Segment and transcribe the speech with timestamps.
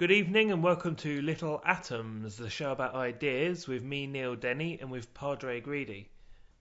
[0.00, 4.78] Good evening and welcome to Little Atoms, the show about ideas with me, Neil Denny,
[4.80, 6.08] and with Padraig Reidy.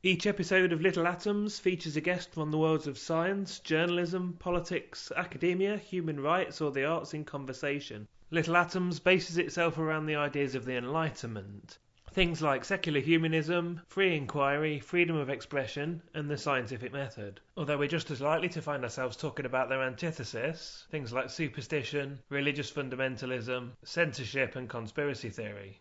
[0.03, 5.09] Each episode of Little Atoms features a guest from the worlds of science, journalism, politics,
[5.15, 8.09] academia, human rights, or the arts in conversation.
[8.29, 11.77] Little Atoms bases itself around the ideas of the Enlightenment.
[12.19, 17.39] Things like secular humanism, free inquiry, freedom of expression, and the scientific method.
[17.55, 22.19] Although we're just as likely to find ourselves talking about their antithesis, things like superstition,
[22.27, 25.79] religious fundamentalism, censorship, and conspiracy theory.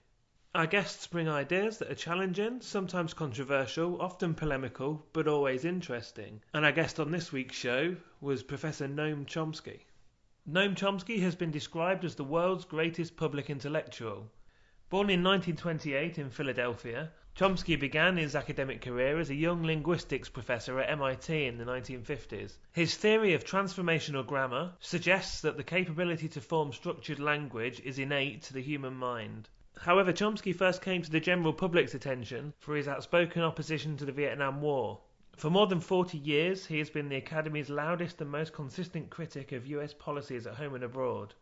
[0.54, 6.40] Our guests bring ideas that are challenging, sometimes controversial, often polemical, but always interesting.
[6.54, 9.80] And our guest on this week's show was Professor Noam Chomsky.
[10.48, 14.30] Noam Chomsky has been described as the world's greatest public intellectual.
[14.90, 20.80] Born in 1928 in Philadelphia, Chomsky began his academic career as a young linguistics professor
[20.80, 22.56] at MIT in the 1950s.
[22.72, 28.40] His theory of transformational grammar suggests that the capability to form structured language is innate
[28.44, 29.50] to the human mind.
[29.76, 34.12] However, Chomsky first came to the general public's attention for his outspoken opposition to the
[34.12, 35.02] Vietnam War.
[35.36, 39.52] For more than 40 years, he has been the Academy's loudest and most consistent critic
[39.52, 41.34] of US policies at home and abroad.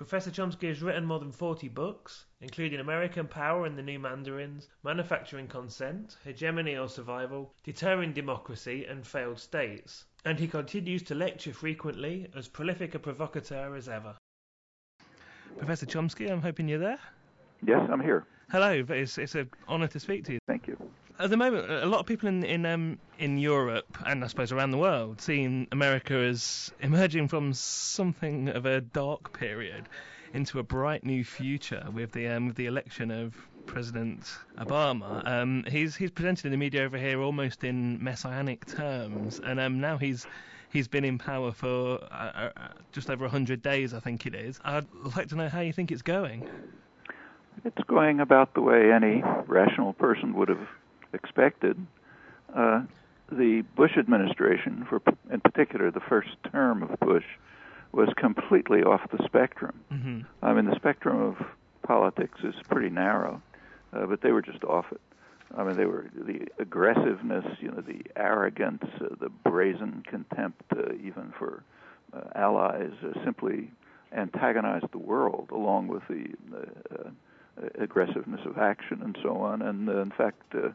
[0.00, 4.66] Professor Chomsky has written more than 40 books, including American Power and the New Mandarins,
[4.82, 10.06] Manufacturing Consent, Hegemony or Survival, Deterring Democracy, and Failed States.
[10.24, 14.16] And he continues to lecture frequently, as prolific a provocateur as ever.
[15.58, 17.00] Professor Chomsky, I'm hoping you're there.
[17.66, 18.24] Yes, I'm here.
[18.50, 20.38] Hello, it's, it's an honour to speak to you.
[20.46, 20.76] Thank you.
[21.18, 24.52] At the moment, a lot of people in in um, in Europe and I suppose
[24.52, 29.86] around the world seeing America as emerging from something of a dark period
[30.32, 34.22] into a bright new future with the um, with the election of President
[34.56, 35.26] Obama.
[35.28, 39.78] Um, he's he's presented in the media over here almost in messianic terms, and um,
[39.78, 40.26] now he's
[40.72, 44.58] he's been in power for uh, uh, just over 100 days, I think it is.
[44.64, 46.48] I'd like to know how you think it's going.
[47.64, 50.66] It's going about the way any rational person would have
[51.12, 51.86] expected.
[52.54, 52.82] Uh,
[53.30, 55.00] the Bush administration, for
[55.32, 57.24] in particular the first term of Bush,
[57.92, 59.80] was completely off the spectrum.
[59.92, 60.20] Mm-hmm.
[60.42, 61.36] I mean, the spectrum of
[61.82, 63.42] politics is pretty narrow,
[63.92, 65.00] uh, but they were just off it.
[65.56, 70.92] I mean, they were the aggressiveness, you know, the arrogance, uh, the brazen contempt, uh,
[70.94, 71.64] even for
[72.12, 73.70] uh, allies, uh, simply
[74.12, 77.10] antagonized the world, along with the uh,
[77.78, 79.62] aggressiveness of action and so on.
[79.62, 80.70] And uh, in fact, uh,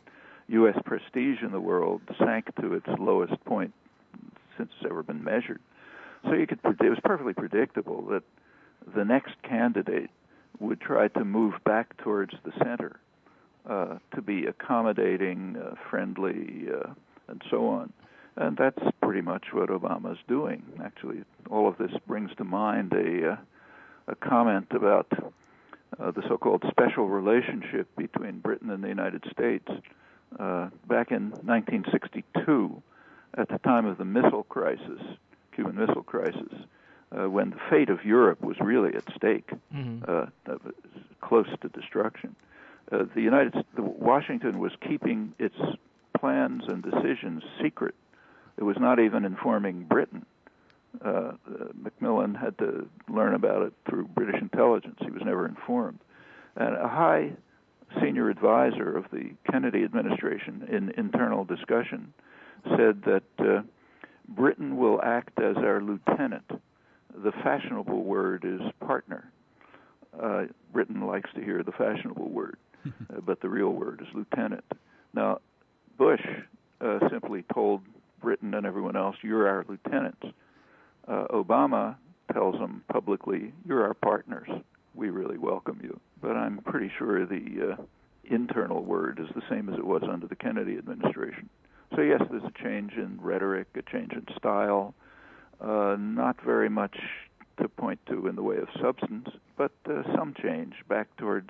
[0.48, 0.78] U.S.
[0.86, 3.74] prestige in the world sank to its lowest point
[4.58, 5.60] since it's ever been measured.
[6.24, 8.24] So you could it was perfectly predictable that
[8.96, 10.10] the next candidate
[10.60, 13.00] would try to move back towards the center,
[13.70, 16.94] uh, to be accommodating, uh, friendly, uh,
[17.28, 17.92] and so on.
[18.38, 20.64] And that's pretty much what Obama's doing.
[20.84, 23.38] Actually, all of this brings to mind a uh,
[24.08, 25.12] a comment about
[26.00, 29.68] uh, the so-called special relationship between Britain and the United States.
[30.40, 32.82] Uh, back in 1962,
[33.38, 35.02] at the time of the missile crisis,
[35.54, 36.54] Cuban Missile Crisis,
[37.12, 40.04] uh, when the fate of Europe was really at stake, mm-hmm.
[40.08, 40.58] uh,
[41.22, 42.36] close to destruction.
[42.92, 45.56] Uh, the United the, Washington was keeping its
[46.20, 47.96] plans and decisions secret.
[48.58, 50.26] It was not even informing Britain.
[51.06, 51.34] Uh, uh,
[51.80, 54.96] Macmillan had to learn about it through British intelligence.
[55.00, 56.00] He was never informed.
[56.56, 57.34] And a high
[58.02, 62.14] senior advisor of the Kennedy administration in internal discussion
[62.76, 63.62] said that uh,
[64.30, 66.50] Britain will act as our lieutenant.
[67.24, 69.32] The fashionable word is partner.
[70.20, 74.64] Uh, Britain likes to hear the fashionable word, uh, but the real word is lieutenant.
[75.14, 75.40] Now,
[75.98, 76.26] Bush
[76.82, 77.82] uh, simply told
[78.22, 80.26] Britain and everyone else, "You're our lieutenants."
[81.08, 81.96] Uh, Obama
[82.34, 84.50] tells them publicly, "You're our partners.
[84.94, 87.84] We really welcome you." But I'm pretty sure the uh,
[88.24, 91.50] internal word is the same as it was under the Kennedy administration.
[91.96, 94.94] So yes, there's a change in rhetoric, a change in style.
[95.62, 96.98] Uh, not very much
[97.58, 101.50] to point to in the way of substance, but uh, some change back towards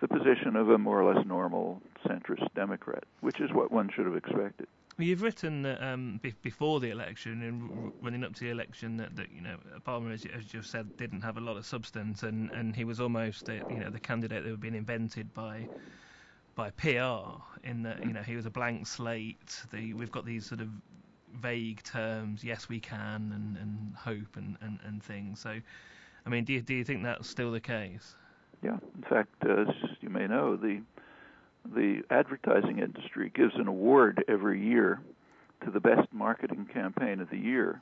[0.00, 4.06] the position of a more or less normal centrist Democrat, which is what one should
[4.06, 4.66] have expected.
[4.98, 9.16] You've written that um, be- before the election and running up to the election that,
[9.16, 12.50] that you know Obama, as, as you've said, didn't have a lot of substance, and,
[12.52, 15.66] and he was almost a, you know the candidate that had been invented by
[16.54, 17.40] by PR.
[17.64, 19.62] In that you know he was a blank slate.
[19.72, 20.68] The, we've got these sort of
[21.40, 25.40] vague terms, yes we can, and, and hope and, and, and things.
[25.40, 25.58] So,
[26.26, 28.14] I mean, do you, do you think that's still the case?
[28.62, 29.68] Yeah, in fact, uh, as
[30.00, 30.82] you may know, the
[31.74, 35.00] the advertising industry gives an award every year
[35.64, 37.80] to the best marketing campaign of the year.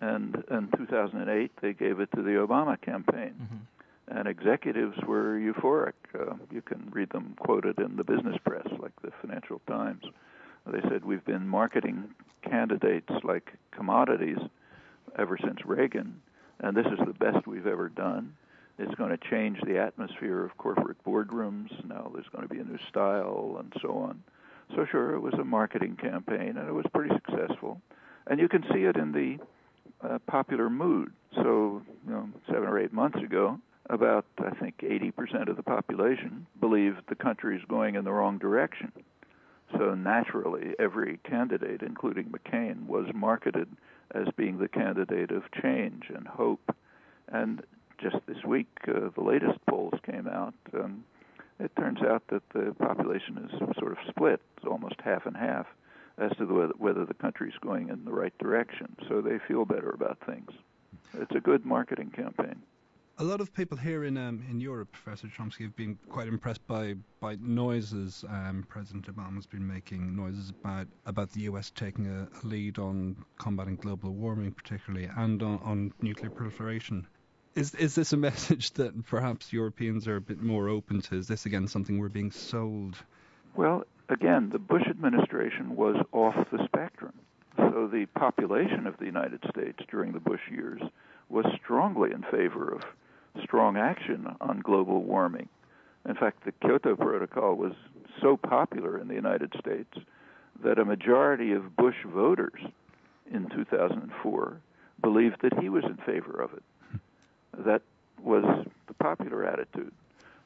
[0.00, 3.34] And in 2008, they gave it to the Obama campaign.
[3.42, 4.18] Mm-hmm.
[4.18, 5.94] and executives were euphoric.
[6.14, 10.04] Uh, you can read them quoted in the business press, like the Financial Times.
[10.66, 12.08] They said, We've been marketing
[12.48, 14.38] candidates like commodities
[15.18, 16.20] ever since Reagan,
[16.60, 18.34] and this is the best we've ever done.
[18.78, 21.70] It's going to change the atmosphere of corporate boardrooms.
[21.86, 24.22] Now there's going to be a new style and so on.
[24.74, 27.80] So, sure, it was a marketing campaign, and it was pretty successful.
[28.26, 29.38] And you can see it in the
[30.06, 31.12] uh, popular mood.
[31.34, 36.46] So, you know, seven or eight months ago, about, I think, 80% of the population
[36.60, 38.92] believed the country is going in the wrong direction.
[39.72, 43.68] So naturally, every candidate, including McCain, was marketed
[44.12, 46.74] as being the candidate of change and hope.
[47.28, 47.62] And
[47.98, 50.54] just this week, uh, the latest polls came out.
[50.74, 51.04] Um,
[51.58, 55.66] it turns out that the population is sort of split, almost half and half,
[56.18, 57.14] as to the, whether, whether the
[57.46, 58.94] is going in the right direction.
[59.08, 60.50] So they feel better about things.
[61.14, 62.62] It's a good marketing campaign.
[63.18, 66.66] A lot of people here in um, in Europe, Professor Chomsky, have been quite impressed
[66.66, 68.26] by by noises.
[68.28, 71.70] Um, President Obama's been making noises about about the U.S.
[71.74, 77.06] taking a, a lead on combating global warming, particularly, and on, on nuclear proliferation.
[77.56, 81.16] Is is this a message that perhaps Europeans are a bit more open to?
[81.16, 82.96] Is this again something we're being sold?
[83.56, 87.14] Well, again, the Bush administration was off the spectrum.
[87.56, 90.82] So the population of the United States during the Bush years
[91.30, 92.82] was strongly in favor of
[93.42, 95.48] strong action on global warming.
[96.06, 97.72] In fact, the Kyoto Protocol was
[98.20, 99.94] so popular in the United States
[100.62, 102.60] that a majority of Bush voters
[103.32, 104.60] in 2004
[105.00, 106.62] believed that he was in favor of it.
[107.58, 107.82] That
[108.22, 108.44] was
[108.86, 109.92] the popular attitude.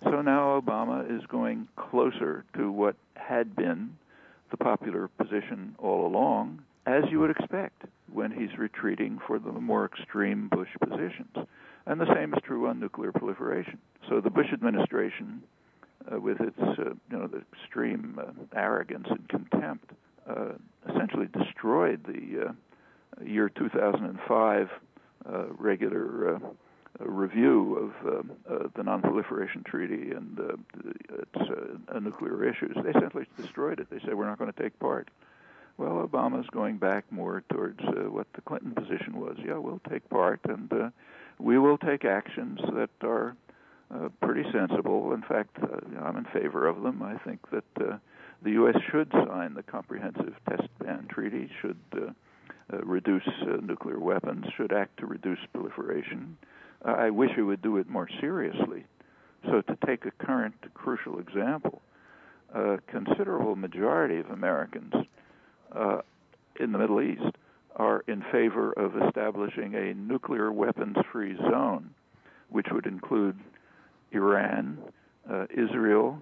[0.05, 3.97] So now Obama is going closer to what had been
[4.51, 9.85] the popular position all along, as you would expect when he's retreating for the more
[9.85, 11.37] extreme Bush positions.
[11.87, 13.79] And the same is true on nuclear proliferation.
[14.09, 15.43] So the Bush administration,
[16.11, 19.91] uh, with its uh, you know the extreme uh, arrogance and contempt,
[20.29, 20.53] uh,
[20.89, 24.69] essentially destroyed the uh, year 2005
[25.29, 26.41] uh, regular
[27.33, 30.39] review of the Non-Proliferation Treaty and
[31.19, 31.51] its
[32.01, 32.77] nuclear issues.
[32.83, 33.89] They essentially destroyed it.
[33.91, 35.09] They said we're not going to take part.
[35.81, 39.39] Well, Obama's going back more towards uh, what the Clinton position was.
[39.43, 40.91] Yeah, we'll take part, and uh,
[41.39, 43.35] we will take actions that are
[43.91, 45.15] uh, pretty sensible.
[45.15, 47.03] In fact, uh, I'm in favor of them.
[47.03, 47.97] I think that uh,
[48.43, 48.77] the U.S.
[48.91, 52.11] should sign the Comprehensive Test Ban Treaty, should uh,
[52.73, 56.37] uh, reduce uh, nuclear weapons, should act to reduce proliferation.
[56.85, 58.85] I wish it would do it more seriously.
[59.45, 61.81] So, to take a current crucial example,
[62.55, 64.93] a considerable majority of Americans
[65.75, 65.99] uh,
[66.59, 67.37] in the Middle East
[67.77, 71.91] are in favor of establishing a nuclear weapons free zone,
[72.51, 73.39] which would include
[74.13, 74.79] Iran,
[75.31, 76.19] uh, Israel,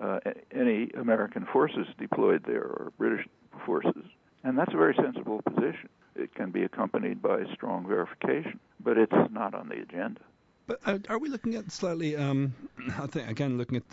[0.00, 0.18] uh,
[0.54, 3.26] any American forces deployed there or British
[3.64, 4.04] forces.
[4.44, 5.88] And that's a very sensible position.
[6.14, 10.20] It can be accompanied by strong verification, but it's not on the agenda.
[10.66, 12.54] But uh, are we looking at slightly, um,
[12.98, 13.88] I think, again, looking at